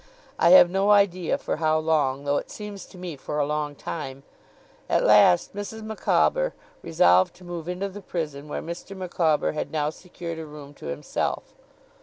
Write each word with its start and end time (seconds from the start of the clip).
I 0.39 0.49
have 0.49 0.67
no 0.71 0.89
idea 0.89 1.37
for 1.37 1.57
how 1.57 1.77
long, 1.77 2.23
though 2.23 2.37
it 2.37 2.49
seems 2.49 2.87
to 2.87 2.97
me 2.97 3.15
for 3.15 3.37
a 3.37 3.45
long 3.45 3.75
time. 3.75 4.23
At 4.89 5.03
last 5.03 5.53
Mrs. 5.55 5.83
Micawber 5.85 6.55
resolved 6.81 7.35
to 7.35 7.43
move 7.43 7.69
into 7.69 7.87
the 7.87 8.01
prison, 8.01 8.47
where 8.47 8.63
Mr. 8.63 8.97
Micawber 8.97 9.51
had 9.51 9.69
now 9.71 9.91
secured 9.91 10.39
a 10.39 10.45
room 10.47 10.73
to 10.73 10.87
himself. 10.87 11.53